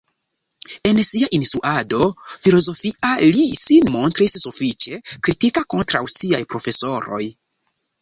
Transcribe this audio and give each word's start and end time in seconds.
En 0.91 1.01
sia 1.09 1.27
instruado 1.37 1.99
filozofia 2.47 3.13
li 3.37 3.45
sin 3.61 3.93
montris 3.99 4.37
sufiĉe 4.49 5.01
kritika 5.15 5.67
kontraŭ 5.77 6.05
siaj 6.19 6.45
profesoroj. 6.57 7.25